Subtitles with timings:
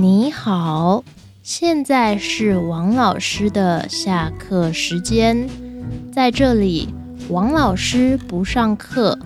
[0.00, 1.02] 你好，
[1.42, 5.44] 现在是王老师的下课时间，
[6.12, 6.94] 在这里，
[7.30, 9.18] 王老师不上课，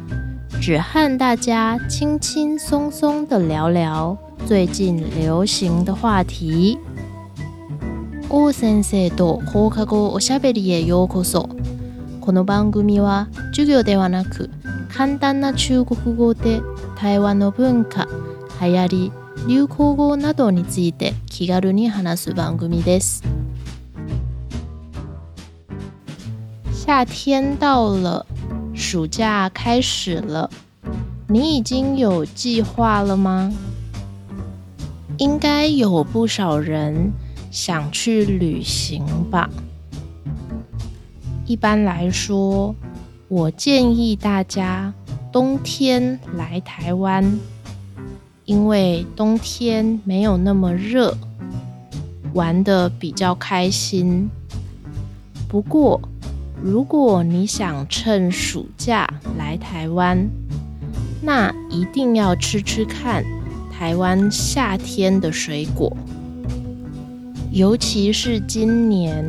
[0.62, 4.16] 只和大家轻轻松松的聊聊
[4.46, 6.78] 最近流行的话题。
[8.30, 11.50] 王先生と中国語おしゃべりへようこそ。
[12.22, 14.48] この番組は授業ではなく、
[14.88, 16.62] 簡単な中国語で
[16.96, 18.06] 台湾の文化、
[18.62, 19.21] 流行。
[19.44, 23.22] 流行語どについて気軽に話す番組です。
[26.86, 28.24] 夏天到了，
[28.72, 30.48] 暑假开始了。
[31.28, 33.50] 你已经有计划了吗？
[35.18, 37.12] 应该有不少人
[37.50, 39.50] 想去旅行吧。
[41.46, 42.72] 一般来说，
[43.26, 44.92] 我建议大家
[45.32, 47.40] 冬天来台湾
[48.52, 51.16] 因为冬天没有那么热，
[52.34, 54.28] 玩的比较开心。
[55.48, 55.98] 不过，
[56.62, 59.08] 如果你想趁暑假
[59.38, 60.28] 来台湾，
[61.22, 63.24] 那一定要吃吃看
[63.72, 65.90] 台湾夏天的水果，
[67.52, 69.24] 尤其是今年，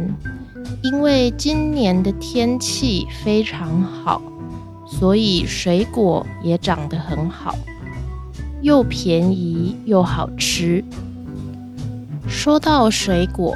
[0.82, 4.22] 因为今年的天气非常好，
[4.86, 7.56] 所以水果也长得很好。
[8.64, 10.82] 又便宜又好吃。
[12.30, 13.54] 说到水果，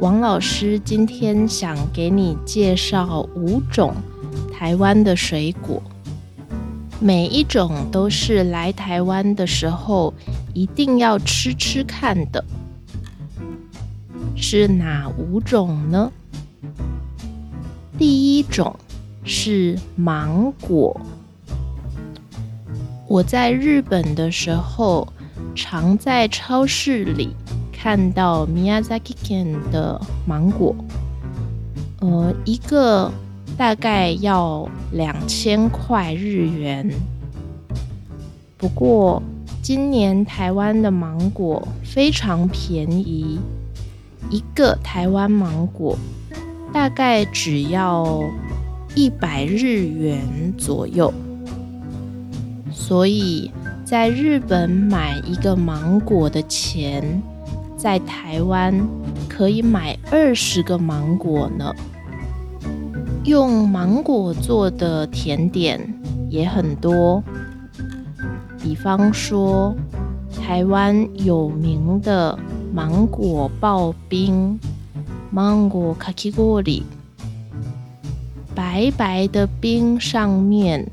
[0.00, 3.94] 王老师今天想给你介绍五种
[4.50, 5.82] 台湾的水果，
[6.98, 10.14] 每一种都是来台湾的时候
[10.54, 12.42] 一定要吃吃看的。
[14.34, 16.10] 是哪五种呢？
[17.98, 18.74] 第一种
[19.26, 20.98] 是芒果。
[23.12, 25.06] 我在日本的时候，
[25.54, 27.36] 常在超市里
[27.70, 30.74] 看到 Miyazaki Ken 的芒果，
[32.00, 33.12] 呃，一个
[33.54, 36.90] 大概要两千块日元。
[38.56, 39.22] 不过
[39.62, 43.38] 今年台湾的芒果非常便宜，
[44.30, 45.98] 一个台湾芒果
[46.72, 48.22] 大概只要
[48.94, 51.12] 一百日元左右。
[52.92, 53.50] 所以
[53.86, 57.22] 在日本买一个芒果的钱，
[57.74, 58.86] 在台湾
[59.30, 61.74] 可以买二十个芒果呢。
[63.24, 65.80] 用芒果做的甜点
[66.28, 67.24] 也很多，
[68.62, 69.74] 比方说
[70.42, 72.38] 台湾有名的
[72.74, 74.60] 芒果刨冰
[75.32, 76.30] （芒果カキ
[76.62, 76.82] 里，
[78.54, 80.86] 白白的冰上面。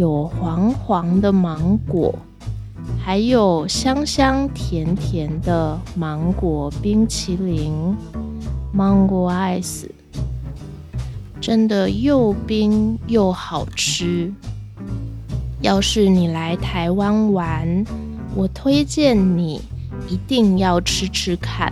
[0.00, 2.14] 有黄黄的芒果，
[2.98, 7.70] 还有香香甜甜的芒果冰淇淋，
[8.72, 9.84] 芒果 ice，
[11.38, 14.32] 真的又冰又好吃。
[15.60, 17.84] 要是你来台湾玩，
[18.34, 19.60] 我推荐你
[20.08, 21.70] 一定要吃吃看。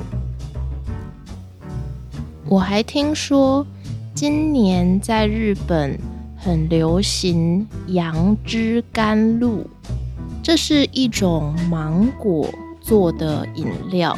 [2.50, 3.66] 我还听说
[4.14, 5.98] 今年在日本。
[6.41, 9.65] 很流行杨枝甘露，
[10.43, 12.49] 这是一种芒果
[12.81, 14.16] 做的饮料。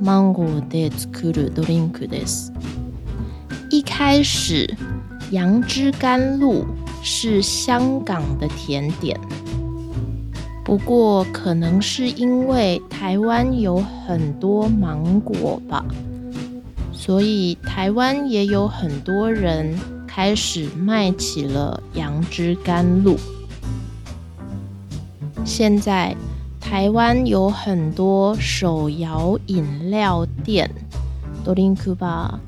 [0.00, 2.50] 芒果的 scoo do d r i n s
[3.70, 4.74] 一开始，
[5.32, 6.64] 杨枝甘露
[7.02, 9.18] 是香港的甜点，
[10.64, 15.84] 不过可能是因为台湾有很多芒果吧，
[16.92, 19.78] 所以台湾也有很多人。
[20.14, 23.16] 开始卖起了杨枝甘露。
[25.44, 26.14] 现在
[26.60, 30.70] 台湾有很多手摇饮料店，
[31.42, 32.38] 多林库吧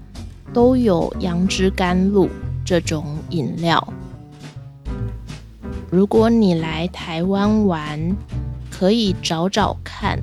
[0.52, 2.28] 都有杨枝甘露
[2.64, 3.92] 这种饮料。
[5.90, 8.16] 如果你来台湾玩，
[8.70, 10.16] 可以找找看，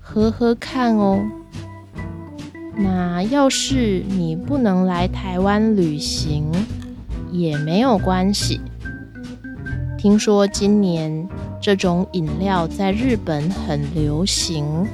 [0.00, 1.20] 喝喝看哦。
[2.76, 6.50] 那要是你不能来台湾旅行，
[7.32, 8.60] 也没有关系。
[9.96, 11.28] 听说今年
[11.60, 14.86] 这种饮料在日本很流行，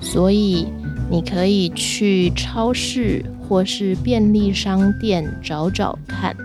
[0.00, 0.68] 所以
[1.10, 6.36] 你可以去超市或是便利商店找找看，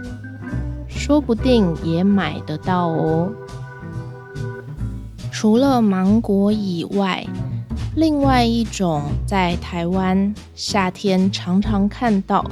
[0.87, 3.31] 说不定也买得到哦。
[5.31, 7.25] 除了芒果以外，
[7.95, 12.45] 另外一种在台湾夏天常常看到。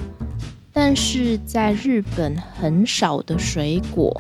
[0.80, 4.16] 但是在日本很少的水果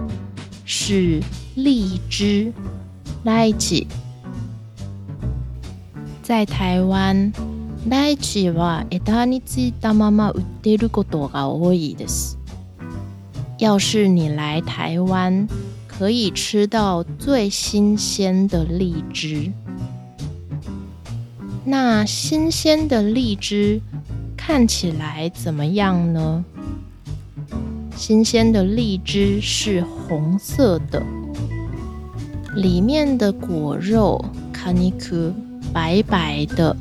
[0.66, 1.22] 是
[1.56, 2.52] 荔枝，
[6.26, 7.32] 在台湾，
[7.86, 12.38] 荔枝は枝についたまま売っていることが多いです。
[13.60, 15.48] 要是你来台湾，
[15.88, 19.52] 可以吃到最新鲜的荔枝。
[21.64, 23.80] 那新鲜的荔枝。
[24.48, 26.46] 看起来怎么样呢？
[27.98, 31.04] 新鲜的荔枝是红色的，
[32.56, 34.24] 里面的果肉
[34.54, 35.36] 看 a n
[35.74, 36.74] 白白的，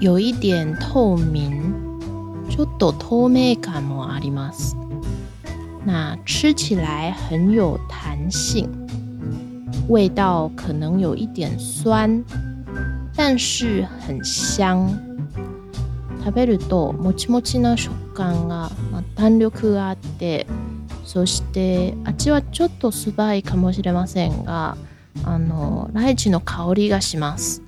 [0.00, 1.72] 有一点透明，
[2.50, 4.52] 就ょっと o me kamo a
[5.84, 8.68] 那吃起来很有弹性，
[9.88, 12.20] 味道可能有一点酸，
[13.16, 14.92] 但是很香。
[16.28, 20.46] 食べるともちもちな食感が、まあ、弾力があって
[21.02, 24.76] そして味はちょっと素早いかもしれませんが
[25.24, 27.62] あのライチの香りがします。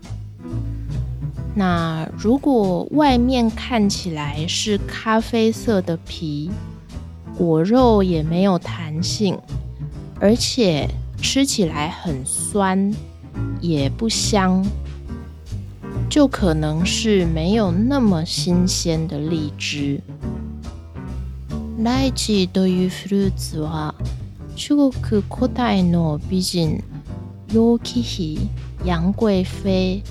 [1.56, 6.50] 那如果外面看起来是咖啡色的皮，
[7.36, 9.36] 果肉也没有弹性，
[10.20, 10.88] 而且
[11.20, 12.94] 吃起来很酸，
[13.60, 14.64] 也不香。
[16.10, 20.00] 就可能是没有那么新鲜的荔枝。
[21.78, 23.94] ライチというフルーツは
[24.56, 26.82] 中国古代の美人
[27.54, 28.40] 楊貴妃、
[28.84, 30.02] 楊貴妃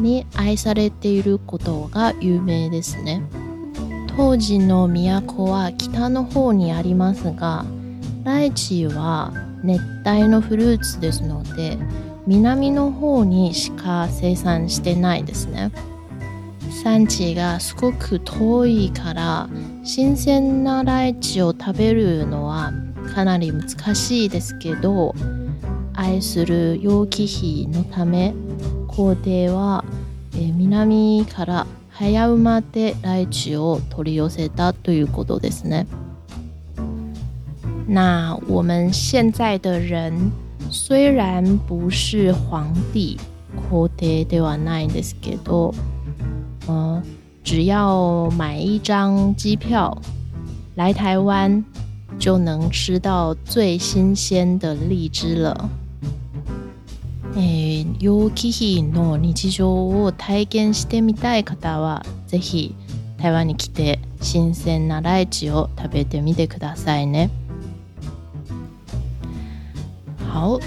[0.00, 3.20] に愛されていることが有名ですね。
[4.16, 7.64] 当時の都は北の方にありますが、
[8.22, 9.32] ライチは
[9.64, 11.76] 熱帯のフルーツですので、
[12.38, 15.72] 南の方にしか生産してないですね
[16.84, 19.48] 産地がすごく遠いから
[19.82, 22.72] 新鮮なライチを食べるのは
[23.16, 23.62] かなり難
[23.96, 25.12] しいですけど
[25.94, 28.32] 愛する楊貴妃のため
[28.88, 29.84] 皇帝は、
[30.34, 35.86] え南から早馬でライチを取り寄せたということですね。
[37.86, 40.32] 那我们现在的人
[40.70, 43.18] 虽然不是皇帝
[43.68, 45.74] 皇帝ではないですけど、
[46.68, 47.02] 嗯，
[47.42, 49.96] 只要买一张机票
[50.76, 51.62] 来台湾，
[52.20, 55.68] 就能吃到最新鲜的荔枝了。
[57.34, 62.74] えー、陽気比の日常を体験してみたい方はぜひ
[63.20, 67.30] 台湾に来て新鮮なライチを食べてみてくださいね。
[70.40, 70.58] 好，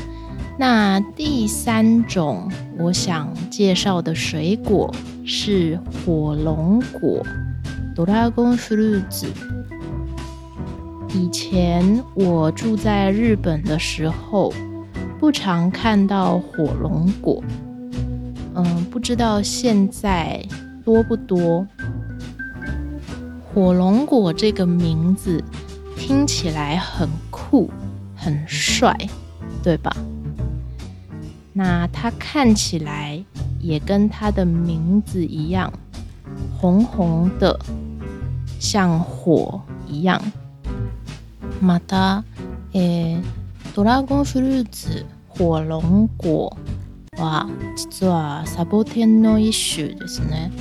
[0.55, 2.47] 那第三种
[2.77, 4.93] 我想介绍的水果
[5.25, 7.25] 是火龙果
[7.95, 9.27] ，Doraemon f r u i t
[11.19, 14.53] 以前我住在日本的时候，
[15.19, 17.43] 不常看到火龙果。
[18.53, 20.39] 嗯，不知道现在
[20.85, 21.65] 多不多。
[23.51, 25.43] 火龙果这个名字
[25.97, 27.71] 听起来很酷，
[28.15, 28.95] 很帅。
[29.63, 29.95] 对吧？
[31.53, 33.23] 那它看起来
[33.61, 35.71] 也跟它的名字一样，
[36.59, 37.57] 红红的，
[38.59, 40.21] 像火一样。
[41.61, 42.23] また、
[42.73, 43.21] え
[43.73, 46.53] ドラゴンフルーツ、火龙果
[47.17, 50.51] は実はサボテンの一種ですね。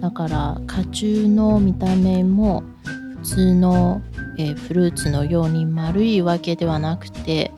[0.00, 2.62] だから果汁の見た目も
[3.22, 4.00] 普通の、
[4.38, 7.50] えー、フルーツのように丸いわけではなくて。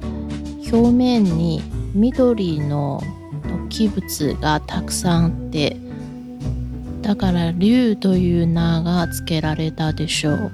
[0.72, 1.60] 表面に
[1.94, 3.02] 緑の
[3.42, 5.76] 突起物がたくさんあって、
[7.02, 10.52] だから龍という名がつけられたでしょう。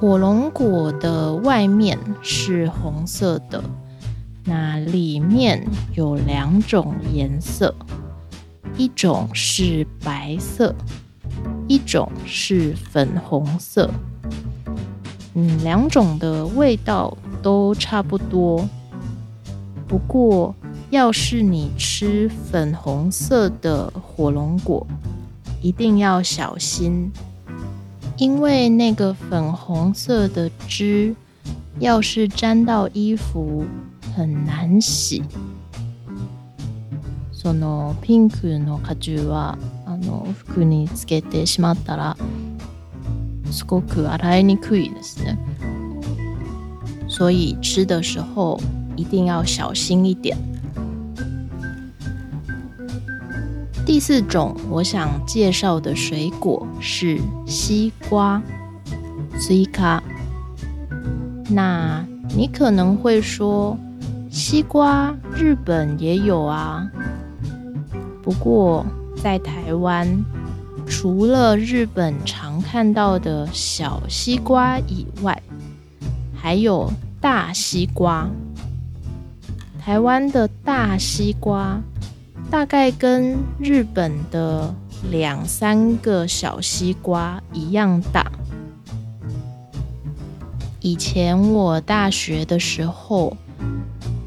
[0.00, 3.62] 火龙果的外面是红色的，
[4.46, 7.72] 那里面有两种颜色，
[8.76, 10.74] 一种是白色，
[11.68, 13.88] 一种是粉红色。
[15.34, 17.16] 嗯，两种的味道。
[17.42, 18.66] 都差不多。
[19.88, 20.54] 不过，
[20.90, 24.86] 要是你吃粉红色的火龙果，
[25.60, 27.10] 一定要小心，
[28.16, 31.14] 因为那个粉红色的汁
[31.80, 33.64] 要是沾到衣服，
[34.14, 35.22] 很難洗。
[37.32, 42.16] そのピンクの果汁はあの服につけてしまったら
[43.50, 45.36] すごく洗いにくいですね。
[47.22, 48.60] 所以吃的时候
[48.96, 50.36] 一定要小心一点。
[53.86, 58.42] 第四种我想介绍的水果是西瓜，
[59.38, 60.02] 西瓜。
[61.48, 62.04] 那
[62.36, 63.78] 你可能会说，
[64.28, 66.90] 西瓜日本也有啊。
[68.20, 68.84] 不过
[69.22, 70.08] 在台湾，
[70.88, 75.40] 除了日本常看到的小西瓜以外，
[76.34, 76.92] 还有。
[77.22, 78.28] 大西瓜，
[79.80, 81.80] 台湾的大西瓜
[82.50, 84.74] 大概跟日本的
[85.08, 88.26] 两三个小西瓜一样大。
[90.80, 93.36] 以前我大学的时候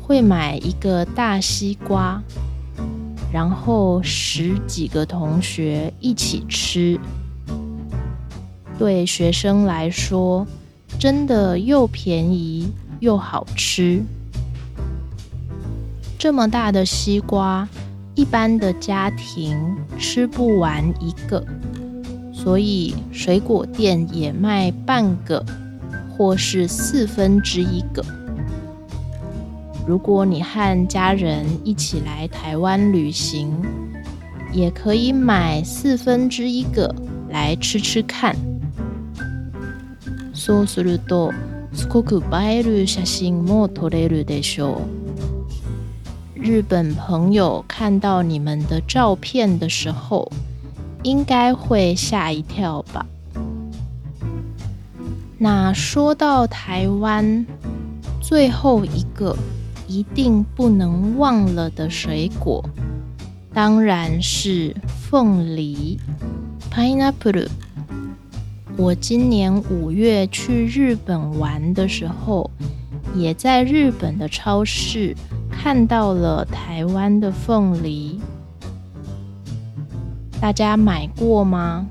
[0.01, 2.23] 会买一个大西瓜，
[3.29, 6.97] 然后十几个同学一起吃。
[8.79, 10.47] 对学生来说，
[10.97, 12.71] 真的又便宜。
[13.01, 14.01] 又好吃，
[16.17, 17.67] 这么大的西瓜，
[18.15, 19.57] 一般的家庭
[19.99, 21.45] 吃不完一个，
[22.33, 25.43] 所以水果店也卖半个
[26.11, 28.01] 或是四分之一个。
[29.85, 33.51] 如果你和家人一起来台湾旅行，
[34.53, 36.93] 也可以买四分之一个
[37.29, 38.35] 来吃吃看。
[40.33, 41.29] 说す绿豆。
[41.75, 44.89] Skuku bilu shaxin m
[46.35, 50.31] 日本朋友看到你们的照片的时候，
[51.03, 53.05] 应该会吓一跳吧？
[55.37, 57.45] 那说到台湾，
[58.21, 59.35] 最后一个
[59.87, 62.63] 一定不能忘了的水果，
[63.53, 64.73] 当然是
[65.09, 65.99] 凤梨
[66.73, 67.47] （pineapple）。
[68.77, 72.49] 我今年五月去日本玩的时候，
[73.15, 75.15] 也在日本的超市
[75.49, 78.19] 看到了台湾的凤梨。
[80.41, 81.87] 大家买过吗？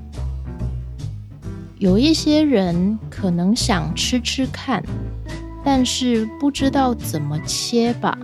[1.79, 4.83] 有一些人可能想吃吃看，
[5.63, 8.15] 但是不知道怎么切吧。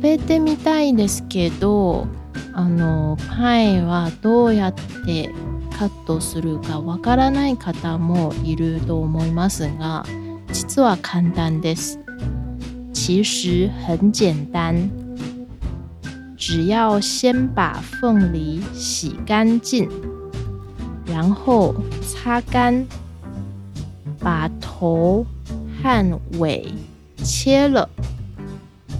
[0.00, 2.06] べてみたいですけど、
[2.54, 4.74] あの、パイはどうやっ
[5.06, 5.28] て？
[5.76, 10.04] カットするかわからない方もいると思いますが、
[10.52, 11.98] 実は簡単です。
[12.92, 14.88] 其实很简单，
[16.36, 19.88] 只要先把凤梨洗干净，
[21.06, 22.86] 然后擦干，
[24.20, 25.26] 把头
[25.82, 26.72] 和尾
[27.24, 27.88] 切了，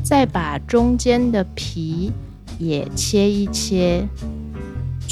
[0.03, 2.11] 再把中间的皮
[2.59, 4.07] 也切一切。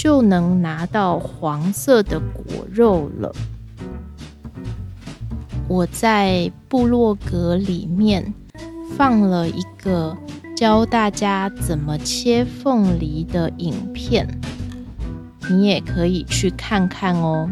[0.03, 3.33] 就能拿到黄色的果肉了。
[5.69, 8.35] 我在部落格里面
[8.97, 10.17] 放了一个
[10.57, 14.27] 教大家怎么切凤梨的影片，
[15.49, 17.49] 你也可以去看看哦。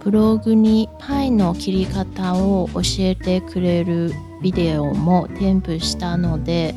[0.00, 6.74] ブログにパイの切り方を教えてくれるビデオも添付したので、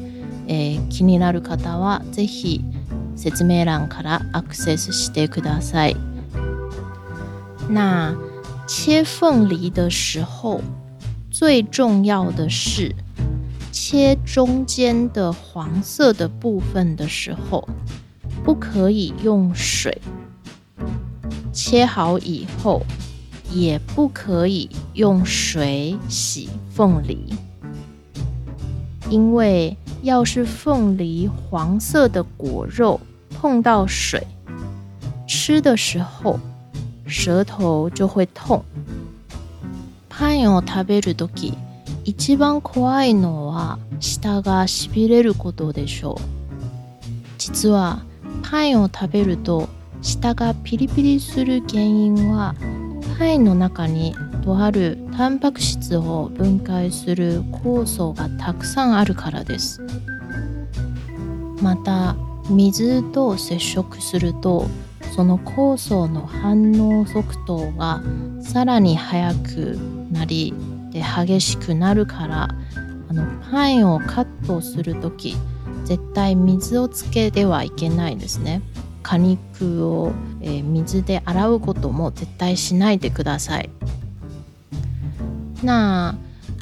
[0.90, 2.62] 気になる方はぜひ。
[3.20, 5.98] 説明欄からアクセスしてください。
[7.70, 8.16] 那
[8.66, 10.62] 切凤梨的時候，
[11.30, 12.96] 最重要的是
[13.74, 17.68] 切中間的黃色的部分的時候，
[18.46, 20.02] 不可以用水
[21.52, 22.84] 切好以後，
[23.52, 27.34] 也不可以用水洗鳳梨，
[29.10, 32.98] 因為要是鳳梨黃色的果肉。
[33.42, 34.22] 碰到水，
[35.26, 36.38] 吃的时候
[37.08, 38.62] 舌头就会痛。
[40.10, 41.54] パンを食べるとき、
[42.04, 46.22] 一番怖いのは舌がしびれることでしょう。
[47.38, 48.00] 実は
[48.44, 49.70] パンを食べると
[50.02, 52.54] 舌がピリピリする原因は
[53.18, 59.80] パイの中にとあるタンパク質を分解する酵素がたくさんあるからです
[61.62, 62.16] また
[62.54, 64.66] 水と接触すると
[65.16, 68.02] その酵素の反応速度が
[68.42, 69.38] さらに速く
[70.12, 70.54] なり
[70.92, 72.48] で激しくなるから
[73.10, 75.36] あのパインをカットする時
[75.86, 78.62] 絶対水をつけてはいけないですね
[79.02, 83.70] 果肉を、えー、水で洗うことも絶対しないでください
[85.64, 86.16] 那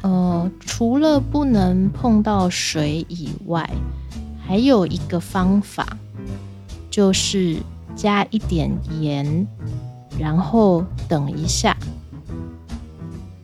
[0.03, 3.67] 呃除了不能碰到水以外
[4.47, 5.85] 还有一个方法，
[6.89, 7.57] 就是
[7.97, 9.45] 加一点盐，
[10.17, 11.75] 然后等一下。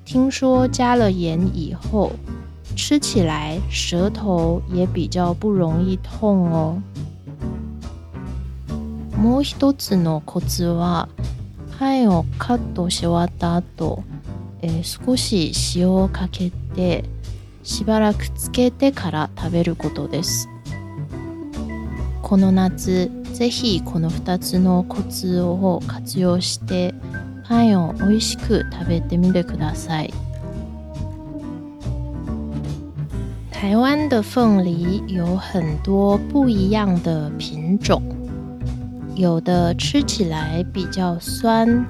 [0.06, 2.10] 听说加了盐以后，
[2.78, 6.82] 吃起来舌头也比较不容易痛哦。
[9.22, 11.10] もう一つのコツは、
[11.78, 14.04] パンをカットし終わった後、
[14.62, 17.04] えー、少し塩をかけて、
[17.62, 20.48] しばらくつけてから食べることです。
[22.24, 26.96] この夏、ぜひこの2つのコツを活用して
[27.48, 30.14] パンを美味しく食べてみてください。
[33.52, 38.02] 台湾的凤梨有很多不一样的品种，
[39.16, 41.86] 有的吃起来比较酸，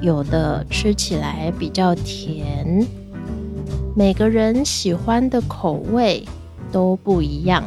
[0.00, 2.84] 有的吃起来比较甜，
[3.94, 6.26] 每个人喜欢的口味
[6.72, 7.62] 都不一样。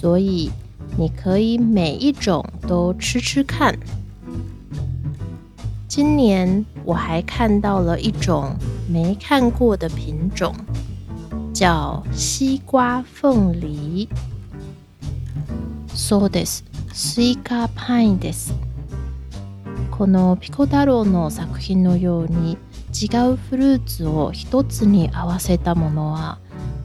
[0.00, 0.50] 所以
[0.96, 3.78] 你可以每一种都吃吃看。
[5.86, 8.56] 今年我还看到了一种
[8.90, 10.54] 没看过的品种，
[11.52, 14.08] 叫西瓜凤梨。
[15.94, 16.62] そうです。
[16.94, 18.54] スイカパインです。
[19.90, 22.52] このピコ太郎の作品のように
[22.98, 26.38] 違うフルーツを一つに合わせたものは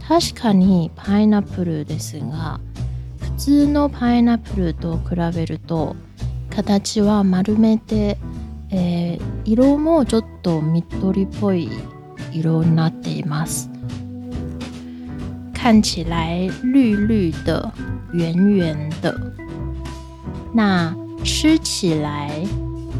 [0.06, 2.60] 確かにパイナップルですが
[3.36, 5.98] 普通のパイナップルと比べると
[6.50, 8.18] 形は丸めて、
[8.72, 11.70] えー、色もちょっと緑っぽい
[12.32, 13.70] 色になっています
[15.54, 17.74] 看起来绿绿的
[18.14, 19.14] 圆圆的
[20.54, 22.30] 那吃起来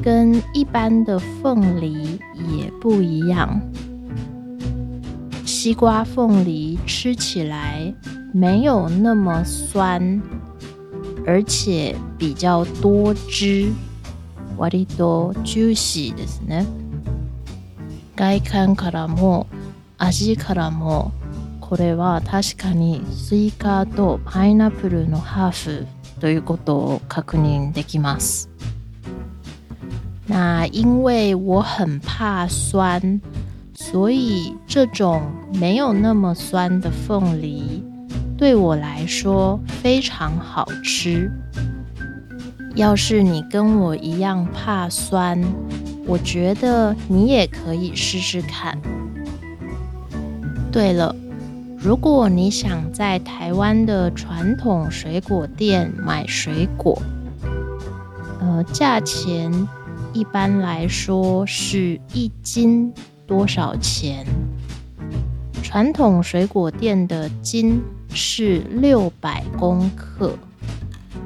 [0.04, 2.20] 跟一般的凤梨
[2.58, 3.62] 也不一样
[5.46, 7.96] 西瓜凤梨吃起来
[8.38, 10.22] 没有那么酸，
[11.26, 13.72] 而且比较多汁。
[14.58, 16.66] 割とジューシーですね。
[18.18, 19.48] 外観からも
[19.98, 21.14] 味からも
[21.62, 25.86] これは確かにスイカとパイナップルのハーフ
[26.20, 28.50] ということを確認できます。
[30.28, 33.22] 那因为我很怕酸，
[33.74, 35.22] 所以这种
[35.54, 37.82] 没有那么酸的凤梨。
[38.38, 41.32] 对我来说非常好吃。
[42.76, 45.42] 要是你跟我一样怕酸，
[46.06, 48.78] 我觉得你也可以试试看。
[50.70, 51.16] 对了，
[51.78, 57.02] 如果你想在台湾的传统水果店买水果，
[58.42, 59.50] 呃，价钱
[60.12, 62.94] 一般来说是一斤
[63.26, 64.26] 多少钱？
[65.64, 67.82] 传统水果店的斤。
[68.16, 70.34] 是六百公克。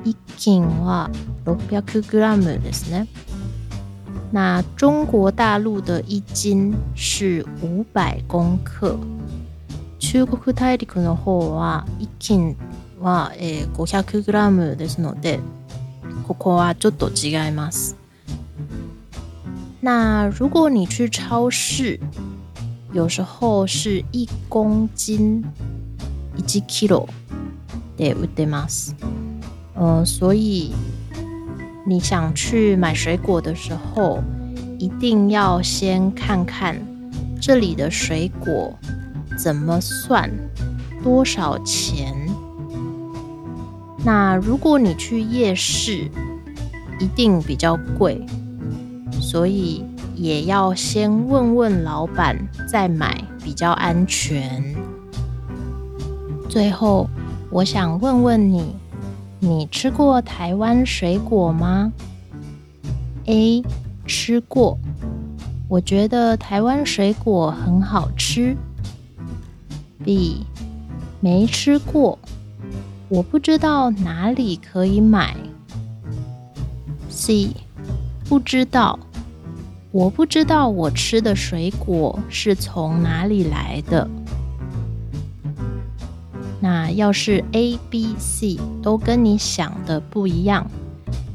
[0.04, 1.08] 一斤は
[1.45, 3.08] 六百0グラムですね。
[4.32, 8.97] 那中国大陆的一斤是五百公克。
[9.99, 12.56] 中国大陸の方は一斤
[12.99, 13.32] は、
[13.75, 15.39] 五百500グラムですので、
[16.28, 17.95] ここはちょっと違います。
[19.82, 21.99] 那如果你去超市，
[22.93, 25.43] 有时候是一公斤
[26.67, 27.08] kilo，
[27.97, 28.93] 对，为 de m a s
[29.73, 30.73] 呃，所以
[31.86, 34.19] 你想去买水果的时候，
[34.78, 36.78] 一定要先看看
[37.41, 38.73] 这里的水果
[39.38, 40.30] 怎么算
[41.04, 42.13] 多少钱。
[44.04, 46.10] 那如果你去夜市，
[46.99, 48.19] 一定比较贵，
[49.21, 49.84] 所以
[50.15, 52.38] 也要先问问老板
[52.69, 54.75] 再买，比较安全。
[56.50, 57.08] 最后，
[57.52, 58.76] 我想问问你：
[59.40, 61.94] 你吃过台湾水果吗
[63.28, 63.62] ？A.
[64.08, 64.76] 吃过，
[65.68, 68.58] 我觉得台湾水果很好吃。
[70.04, 70.44] B.
[71.20, 72.18] 没吃过，
[73.10, 75.38] 我不知道哪里可以买。
[77.12, 77.52] C.
[78.28, 78.98] 不知道，
[79.92, 84.10] 我不知道我吃的水果是从哪里来的。
[86.62, 90.69] 那要是 A、B、C 都跟你想的不一样，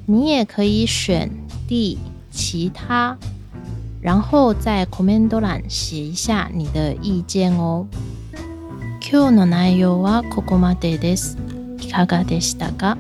[0.06, 1.30] 你也可以选
[1.66, 1.98] D
[2.30, 3.16] 其他，
[4.02, 7.86] 然后在 comment 欄写一下你的意见哦。
[9.00, 11.38] 今日の内容はここまでです。
[11.80, 12.98] いかがでしたか？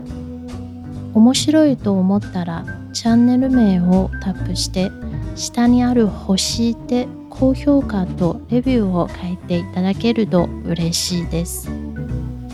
[1.12, 4.90] 面白いと思ったらチャンネル名をタップして
[5.36, 11.68] 下にある星で高評価とレビューを書いていただけると嬉しいです。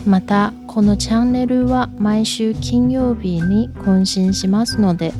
[0.07, 5.13] またこのチャンネルは毎週金曜日に更新しますので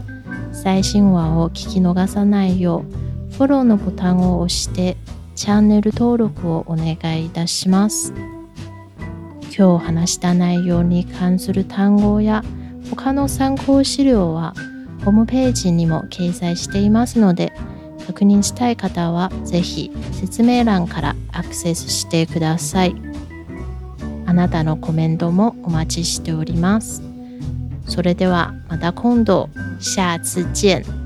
[0.53, 2.83] 最新話を聞き逃さないよ
[3.29, 4.97] うフォローのボタンを押して
[5.35, 8.13] チャンネル登録をお願いいたします
[9.55, 12.43] 今日話した内容に関する単語や
[12.89, 14.53] 他の参考資料は
[15.05, 17.53] ホームページにも掲載していますので
[18.07, 23.10] 確認したい方は是非説明欄からアクセスしてください。
[24.31, 27.01] あなたのコメントもお待ちしております。
[27.85, 29.49] それではまた今度、
[29.81, 31.00] 下次见。